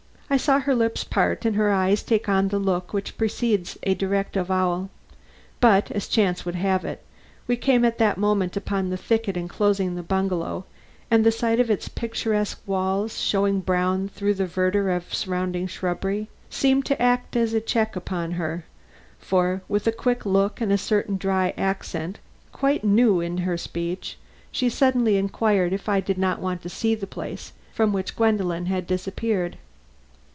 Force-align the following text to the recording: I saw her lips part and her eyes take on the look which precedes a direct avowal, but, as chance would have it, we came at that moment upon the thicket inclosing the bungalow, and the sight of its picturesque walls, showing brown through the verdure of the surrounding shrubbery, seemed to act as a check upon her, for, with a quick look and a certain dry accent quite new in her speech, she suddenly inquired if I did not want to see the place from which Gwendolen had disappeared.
I 0.33 0.37
saw 0.37 0.59
her 0.61 0.73
lips 0.73 1.03
part 1.03 1.43
and 1.43 1.57
her 1.57 1.71
eyes 1.71 2.03
take 2.03 2.29
on 2.29 2.47
the 2.47 2.57
look 2.57 2.93
which 2.93 3.17
precedes 3.17 3.77
a 3.83 3.93
direct 3.95 4.37
avowal, 4.37 4.89
but, 5.59 5.91
as 5.91 6.07
chance 6.07 6.45
would 6.45 6.55
have 6.55 6.85
it, 6.85 7.03
we 7.47 7.57
came 7.57 7.83
at 7.83 7.97
that 7.97 8.17
moment 8.17 8.55
upon 8.55 8.89
the 8.89 8.95
thicket 8.95 9.35
inclosing 9.35 9.95
the 9.95 10.01
bungalow, 10.03 10.63
and 11.11 11.25
the 11.25 11.33
sight 11.33 11.59
of 11.59 11.69
its 11.69 11.89
picturesque 11.89 12.61
walls, 12.65 13.19
showing 13.19 13.59
brown 13.59 14.07
through 14.07 14.33
the 14.35 14.45
verdure 14.45 14.87
of 14.95 15.09
the 15.09 15.15
surrounding 15.17 15.67
shrubbery, 15.67 16.29
seemed 16.49 16.85
to 16.85 17.01
act 17.01 17.35
as 17.35 17.53
a 17.53 17.59
check 17.59 17.97
upon 17.97 18.31
her, 18.31 18.63
for, 19.19 19.61
with 19.67 19.85
a 19.85 19.91
quick 19.91 20.25
look 20.25 20.61
and 20.61 20.71
a 20.71 20.77
certain 20.77 21.17
dry 21.17 21.53
accent 21.57 22.19
quite 22.53 22.85
new 22.85 23.19
in 23.19 23.39
her 23.39 23.57
speech, 23.57 24.17
she 24.49 24.69
suddenly 24.69 25.17
inquired 25.17 25.73
if 25.73 25.89
I 25.89 25.99
did 25.99 26.17
not 26.17 26.39
want 26.39 26.61
to 26.61 26.69
see 26.69 26.95
the 26.95 27.05
place 27.05 27.51
from 27.73 27.91
which 27.91 28.15
Gwendolen 28.15 28.67
had 28.67 28.87
disappeared. 28.87 29.57